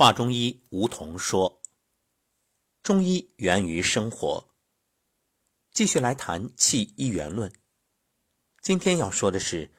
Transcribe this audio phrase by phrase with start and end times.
[0.00, 1.60] 华中医吴桐说
[2.82, 4.48] ：“中医源于生活。”
[5.72, 7.52] 继续来谈气一元论。
[8.62, 9.70] 今天要说的是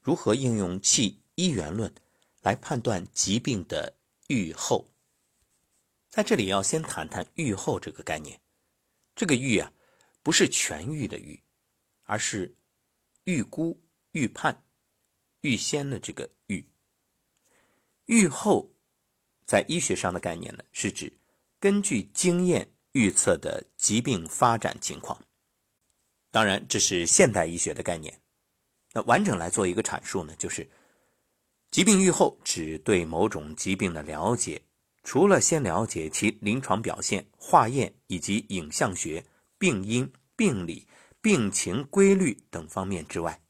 [0.00, 1.94] 如何应用气一元论
[2.40, 3.94] 来判断疾病的
[4.28, 4.90] 预后。
[6.08, 8.40] 在这里要先谈谈预后这个概念。
[9.14, 9.70] 这个预啊，
[10.22, 11.44] 不是痊愈的愈，
[12.04, 12.56] 而是
[13.24, 13.78] 预估、
[14.12, 14.64] 预判、
[15.42, 16.66] 预先的这个预。
[18.06, 18.74] 预后。
[19.48, 21.10] 在医学上的概念呢，是指
[21.58, 25.18] 根据经验预测的疾病发展情况。
[26.30, 28.20] 当然，这是现代医学的概念。
[28.92, 30.68] 那完整来做一个阐述呢，就是
[31.70, 34.60] 疾病预后指对某种疾病的了解，
[35.02, 39.24] 除了先了解其临床表现、化验以及影像学、
[39.56, 40.86] 病因、病理、
[41.22, 43.40] 病情规律等方面之外，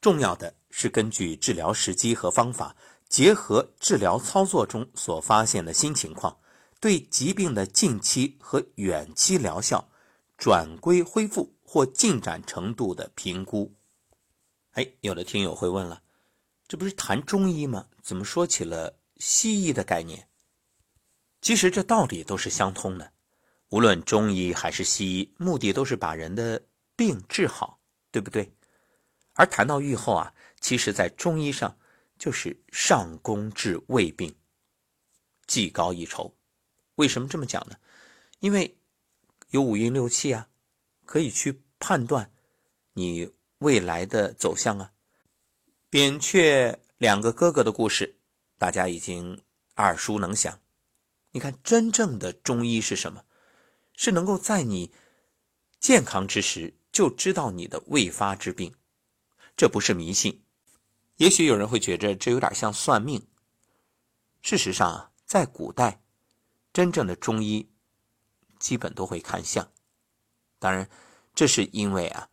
[0.00, 2.74] 重要的是根据治疗时机和方法。
[3.08, 6.38] 结合治疗操作中所发现的新情况，
[6.80, 9.88] 对疾病的近期和远期疗效、
[10.36, 13.72] 转归恢复或进展程度的评估。
[14.72, 16.02] 哎，有的听友会问了，
[16.66, 17.86] 这不是谈中医吗？
[18.02, 20.28] 怎么说起了西医的概念？
[21.40, 23.12] 其实这道理都是相通的，
[23.68, 26.60] 无论中医还是西医，目的都是把人的
[26.96, 27.78] 病治好，
[28.10, 28.52] 对不对？
[29.34, 31.78] 而谈到愈后啊，其实在中医上。
[32.18, 34.34] 就是上工治未病，
[35.46, 36.34] 技高一筹。
[36.96, 37.76] 为什么这么讲呢？
[38.40, 38.78] 因为
[39.50, 40.48] 有五运六气啊，
[41.04, 42.32] 可以去判断
[42.94, 44.92] 你未来的走向啊。
[45.90, 48.18] 扁鹊两个哥哥的故事，
[48.58, 49.42] 大家已经
[49.76, 50.60] 耳熟能详。
[51.32, 53.24] 你看，真正的中医是什么？
[53.94, 54.92] 是能够在你
[55.78, 58.74] 健康之时就知道你的未发之病，
[59.54, 60.45] 这不是迷信。
[61.16, 63.26] 也许有人会觉着这有点像算命。
[64.42, 66.00] 事实上，在古代，
[66.72, 67.68] 真正的中医
[68.58, 69.66] 基本都会看相。
[70.58, 70.88] 当然，
[71.34, 72.28] 这是因为啊，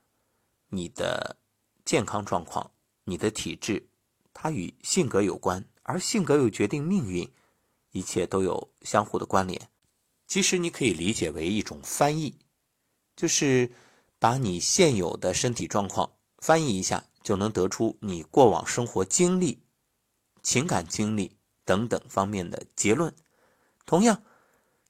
[0.67, 1.37] 你的
[1.85, 2.71] 健康状况、
[3.05, 3.87] 你的体质，
[4.33, 7.31] 它与性格有关，而性格又决定命运，
[7.91, 9.69] 一切都有相互的关联。
[10.27, 12.37] 其实你可以理解为一种翻译，
[13.15, 13.71] 就是
[14.19, 17.05] 把你现有的身体状况翻译一下。
[17.23, 19.63] 就能得出你过往生活经历、
[20.41, 23.15] 情感经历等等方面的结论。
[23.85, 24.21] 同样，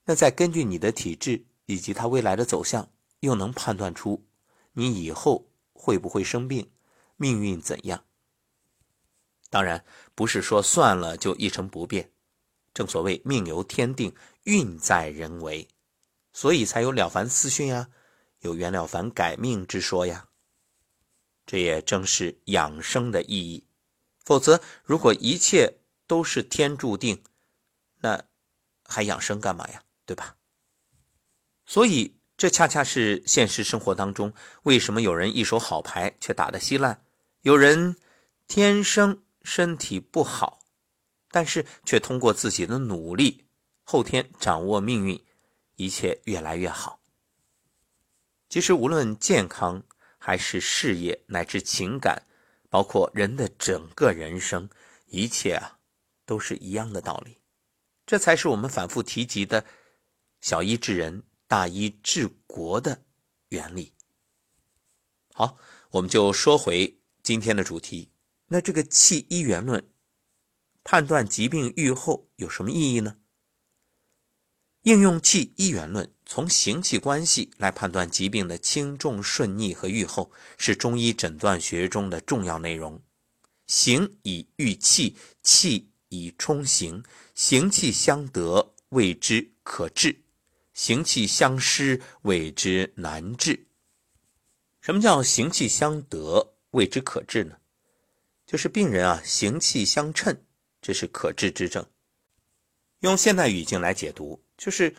[0.06, 2.90] 那再根据你的体质以及它未来的走向，
[3.20, 4.26] 又能判断出
[4.74, 6.72] 你以后会不会生病，
[7.16, 8.04] 命运怎样。
[9.50, 12.12] 当然，不是说算了就一成不变。
[12.74, 14.16] 正所谓命由天定，
[14.46, 15.68] 运在人为，
[16.32, 17.90] 所以才有了凡四训呀，
[18.40, 20.28] 有袁了凡改命之说呀。
[21.46, 23.68] 这也正是养生的意义，
[24.24, 27.22] 否则如果一切都是天注定，
[28.00, 28.24] 那
[28.86, 29.84] 还养生干嘛呀？
[30.06, 30.38] 对吧？
[31.66, 34.34] 所以这恰恰是现实生活当中，
[34.64, 37.06] 为什么有人一手好牌却打得稀烂，
[37.42, 37.98] 有人
[38.48, 40.62] 天生身体不好，
[41.30, 43.46] 但是却通过自己的努力，
[43.84, 45.22] 后天掌握命运，
[45.76, 47.02] 一切越来越好。
[48.48, 49.84] 其实无论健康。
[50.26, 52.26] 还是事业乃至情感，
[52.70, 54.70] 包括人的整个人生，
[55.08, 55.80] 一切啊，
[56.26, 57.42] 都是一样的道理。
[58.06, 59.66] 这才是我们反复提及的
[60.40, 63.04] “小医治人，大医治国”的
[63.50, 63.92] 原理。
[65.34, 65.58] 好，
[65.92, 68.10] 我们就说回今天的主题。
[68.48, 69.92] 那这个气医元论
[70.86, 73.18] 判断疾病愈后有什么意义呢？
[74.84, 76.13] 应用气医元论。
[76.26, 83.02] 从行气关系来判断疾病的轻重顺逆和预后，是中医诊断学中的重要内容。
[83.68, 87.04] 行以御气，气以充行，
[87.36, 90.16] 行气相得谓之可治，
[90.74, 93.68] 行气相失谓之难治。
[94.82, 97.58] 什么叫行气相得谓之可治呢？
[98.46, 100.42] 就是病人啊行气相称，
[100.82, 101.86] 这是可治之症。
[103.00, 104.96] 用现代语境来解读，就是。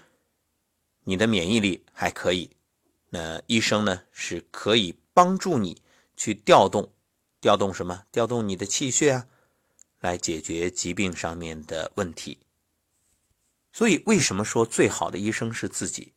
[1.05, 2.51] 你的免疫力还可以，
[3.11, 5.81] 那医生呢是可以帮助你
[6.17, 6.91] 去调动，
[7.41, 8.05] 调动什么？
[8.11, 9.27] 调动你的气血啊，
[10.01, 12.39] 来解决疾病上面的问题。
[13.73, 16.13] 所以，为什么说最好的医生是自己？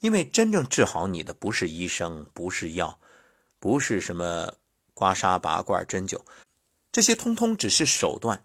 [0.00, 2.98] 因为真正治好你的不是医生，不是药，
[3.58, 4.52] 不是什么
[4.92, 6.20] 刮痧、拔罐、针灸，
[6.90, 8.44] 这些通通只是手段。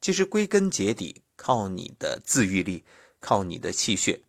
[0.00, 2.82] 其实归根结底，靠你的自愈力，
[3.20, 4.20] 靠你的气血。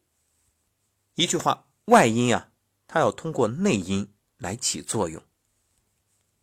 [1.17, 2.51] 一句话，外因啊，
[2.85, 5.19] 它要通过内因来起作用。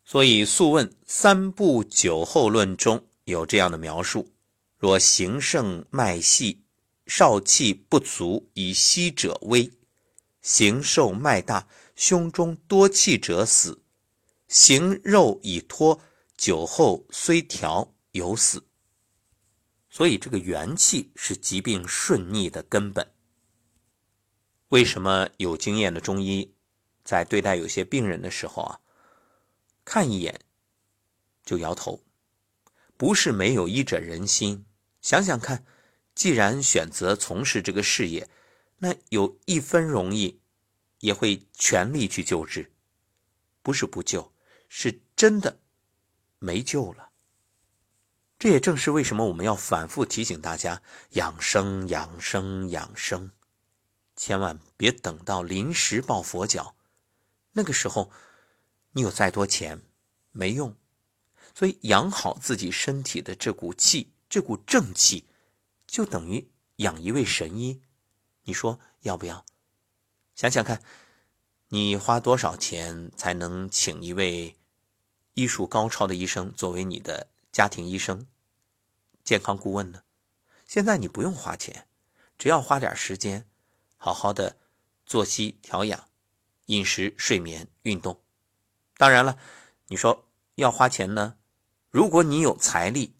[0.05, 4.33] 所以《素问·三部九后论》中有这样的描述：
[4.77, 6.65] 若形盛脉细，
[7.07, 9.71] 少气不足以息者危，
[10.43, 13.81] 形瘦脉大，胸中多气者死，
[14.49, 16.01] 形肉已脱，
[16.37, 18.67] 酒后虽调有死。
[19.89, 23.14] 所以，这个元气是疾病顺逆的根本。
[24.75, 26.53] 为什么有经验的中医
[27.05, 28.81] 在对待有些病人的时候啊，
[29.85, 30.41] 看一眼
[31.45, 32.03] 就摇头？
[32.97, 34.67] 不是没有医者仁心，
[35.01, 35.65] 想想看，
[36.13, 38.29] 既然选择从事这个事业，
[38.79, 40.41] 那有一分容易，
[40.99, 42.73] 也会全力去救治。
[43.63, 44.33] 不是不救，
[44.69, 45.61] 是真的
[46.41, 47.11] 没救了。
[48.41, 53.31] 这也正是为什么我们要反复提醒大家养生、养生、养生，
[54.17, 56.75] 千万别等到临时抱佛脚，
[57.53, 58.11] 那个时候
[58.93, 59.83] 你有再多钱
[60.33, 60.77] 没用。
[61.55, 65.25] 所以养好自己身体的这股气，这股正气，
[65.87, 67.81] 就等于养一位神医。
[68.43, 69.45] 你说要不要？
[70.35, 70.83] 想想看，
[71.69, 74.57] 你花多少钱才能请一位
[75.35, 78.27] 医术高超的医生作为你的家庭医生？
[79.23, 80.03] 健康顾问呢？
[80.67, 81.87] 现在你不用花钱，
[82.37, 83.47] 只要花点时间，
[84.05, 84.59] 好好的
[85.07, 86.11] 作息调养、
[86.67, 88.23] 饮食、睡眠、运动。
[88.99, 89.39] 当然了，
[89.87, 91.39] 你说要花钱呢，
[91.89, 93.17] 如果你有财力，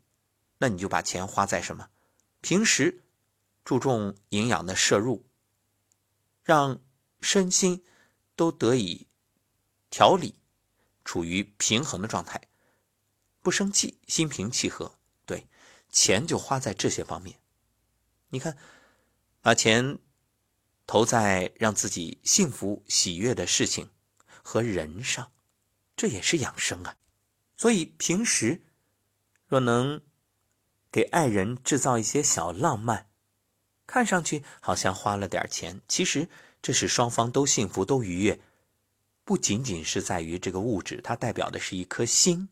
[0.59, 1.89] 那你就把钱花在什么？
[2.43, 3.03] 平时
[3.65, 5.25] 注重营养的摄入，
[6.43, 6.79] 让
[7.23, 7.83] 身心
[8.37, 9.07] 都得以
[9.89, 10.35] 调理，
[11.03, 12.47] 处于平衡的状态，
[13.41, 14.99] 不生气，心平气和。
[15.25, 15.47] 对
[15.89, 17.41] 钱就花在这些方面，
[18.29, 18.59] 你看，
[19.41, 19.99] 把钱
[20.87, 23.91] 投在让自己幸福喜悦的事情
[24.43, 25.33] 和人上，
[25.97, 26.97] 这也是养生啊。
[27.57, 28.63] 所以平时
[29.47, 30.01] 若能
[30.91, 33.09] 给爱人制造一些小浪漫，
[33.87, 36.29] 看上去好像花了点钱，其实
[36.61, 38.41] 这是双方都幸福都愉悦。
[39.25, 42.49] 不仅仅是在于这个物质，它代表的是一颗心，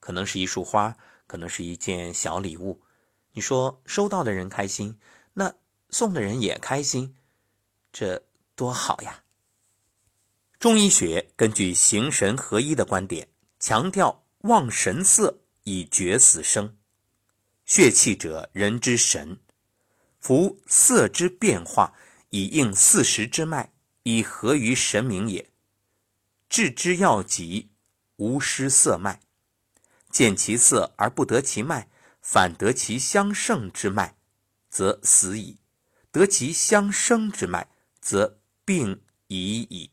[0.00, 0.96] 可能是一束花。
[1.24, 2.82] 可能是一件小礼物，
[3.30, 4.98] 你说收到的人开心，
[5.32, 5.54] 那
[5.88, 7.16] 送的人也开心，
[7.92, 8.22] 这
[8.56, 9.22] 多好呀！
[10.58, 13.28] 中医学根据形神合一的观点，
[13.60, 16.76] 强调望神色以决死生。
[17.66, 19.38] 血气者，人之神，
[20.20, 21.94] 夫色之变化，
[22.30, 23.72] 以应四时之脉，
[24.04, 25.50] 以合于神明也。
[26.48, 27.70] 治之要急，
[28.16, 29.20] 无失色脉。
[30.10, 31.88] 见其色而不得其脉，
[32.20, 34.16] 反得其相胜之脉，
[34.70, 35.58] 则死矣；
[36.10, 37.68] 得其相生之脉，
[38.02, 39.90] 则病已矣。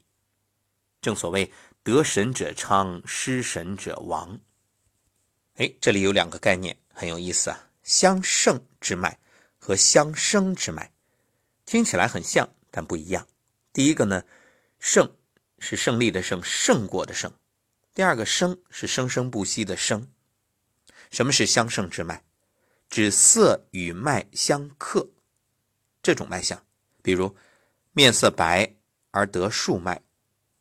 [0.99, 1.49] 正所谓
[1.81, 4.37] 得神者昌，失神者亡。
[5.55, 9.17] 哎，这里有两个概念很有意思啊：相胜之脉
[9.57, 10.91] 和相生之脉，
[11.65, 13.25] 听起来很像，但不一样。
[13.71, 14.23] 第一个呢，
[14.79, 15.15] 胜
[15.59, 17.31] 是胜利的胜，胜过的胜。
[17.93, 20.11] 第二个生是生生不息的生。
[21.11, 22.23] 什么是相胜之脉？
[22.89, 25.09] 指色与脉相克，
[26.01, 26.65] 这种脉象，
[27.01, 27.35] 比如
[27.91, 28.75] 面色白
[29.11, 30.01] 而得数脉，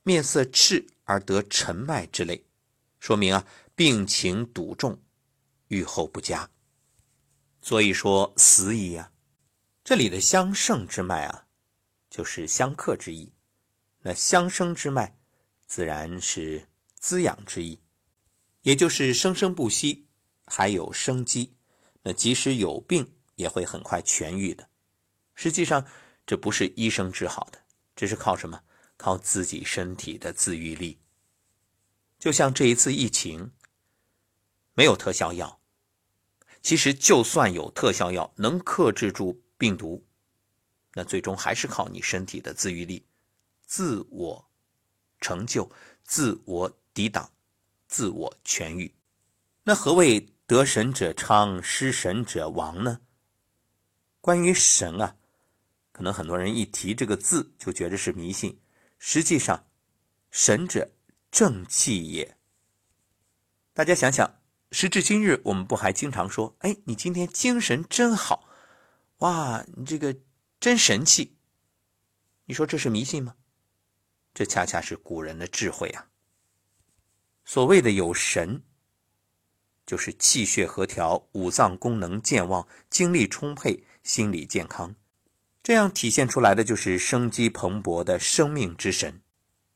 [0.03, 2.45] 面色赤而得沉脉之类，
[2.99, 5.01] 说明啊病情笃重，
[5.69, 6.49] 愈后不佳。
[7.61, 9.13] 所以说死矣啊。
[9.85, 11.47] 这里的相胜之脉啊，
[12.11, 13.33] 就是相克之意。
[14.01, 15.17] 那相生之脉，
[15.67, 17.81] 自然是滋养之意，
[18.63, 20.07] 也就是生生不息，
[20.45, 21.55] 还有生机。
[22.03, 24.69] 那即使有病，也会很快痊愈的。
[25.35, 25.87] 实际上，
[26.29, 27.59] 这不是医生治好的，
[27.97, 28.61] 这是靠什么？
[28.99, 30.99] 靠自己身体的自愈力。
[32.19, 33.51] 就像这一次疫情，
[34.75, 35.59] 没有特效药。
[36.61, 40.05] 其实，就算有特效药能克制住病毒，
[40.93, 43.07] 那最终还是靠你身体的自愈力。
[43.65, 44.51] 自我
[45.23, 45.71] 成就、
[46.05, 47.33] 自我抵挡、
[47.87, 48.95] 自我痊愈。
[49.63, 53.01] 那何谓得神者昌，失神者亡呢？
[54.21, 55.17] 关于神啊，
[55.99, 58.61] 可能很多人一提这个字就觉得是迷信。
[59.01, 59.67] 实际上，
[60.31, 60.93] 神者
[61.29, 62.39] 正气也。
[63.73, 64.41] 大家想想，
[64.71, 68.49] 时至今日，我们不还经常说：“哎，你今天精神真好，
[69.19, 70.17] 哇，你这个
[70.61, 71.37] 真神气。”
[72.47, 73.35] 你说这是迷信吗？
[74.33, 76.11] 这恰恰是古人的智慧啊！
[77.45, 78.63] 所谓的有神，
[79.85, 84.95] 就是气血和调，五脏功能健旺，精力充沛，心理健康，
[85.69, 89.21] 这样体现出来的就是生机蓬勃的生命之神。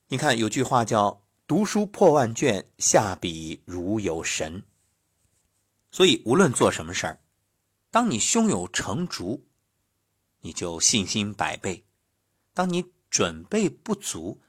[0.09, 4.65] 你看有句话叫“读书破万卷，下笔如有神”。
[5.93, 7.21] 所以无论做什么事儿，
[7.91, 9.45] 当你胸有成竹，
[10.41, 11.85] 你就信心百倍；
[12.55, 14.41] 当你准备不足，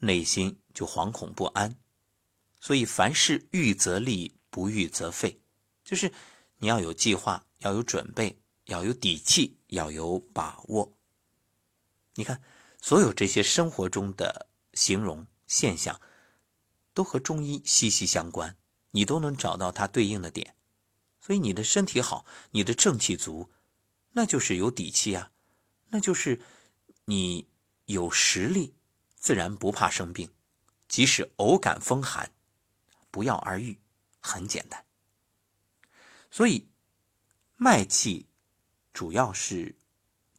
[0.00, 1.78] 内心就惶恐不安。
[2.60, 5.40] 所以，凡事预则立，不预则废，
[5.82, 6.12] 就是
[6.58, 8.38] 你要有计划，要有准备，
[8.70, 10.96] 要有底气，要有把握。
[12.14, 12.40] 你看，
[12.80, 16.00] 所有这些生活中的形容现象，
[16.94, 18.56] 都和中医息息相关，
[18.92, 20.54] 你都能找到它对应的点。
[21.20, 23.50] 所以，你的身体好，你的正气足，
[24.12, 25.32] 那就是有底气啊，
[25.88, 26.40] 那就是
[27.06, 27.48] 你
[27.86, 28.74] 有实力，
[29.16, 30.30] 自然不怕生病，
[30.88, 32.32] 即使偶感风寒。
[33.10, 33.76] 不药而愈，
[34.20, 34.84] 很简单。
[36.30, 36.68] 所以，
[37.56, 38.28] 脉气
[38.92, 39.74] 主要是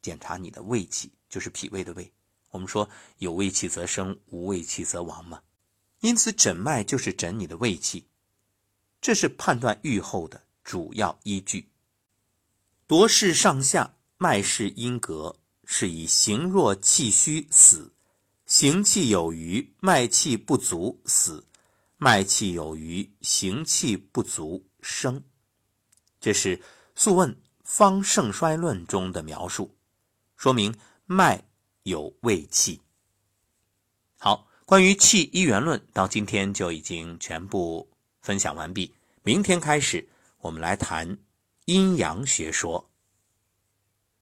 [0.02, 2.12] 检查你的胃气，就是脾胃的胃。
[2.50, 5.42] 我们说有胃气则生，无胃气则亡嘛。
[6.02, 8.06] 因此，诊脉就是诊你的胃气，
[9.00, 11.70] 这是判断预后的主要依据。
[12.88, 17.94] 夺势上下，脉势阴格，是以形弱气虚死，
[18.46, 21.46] 行气有余，脉气不足死。
[21.98, 25.24] 脉气有余，行气不足，生。
[26.20, 26.58] 这是
[26.96, 27.32] 《素问·
[27.74, 29.74] 方盛衰论》中的描述，
[30.36, 30.76] 说明
[31.06, 31.42] 脉
[31.84, 32.82] 有胃气。
[34.20, 38.94] 好，关于气一元论，到今天就已经全部分享完毕。
[39.24, 40.06] 明天开始，
[40.40, 41.18] 我们来谈
[41.64, 42.91] 阴阳学说。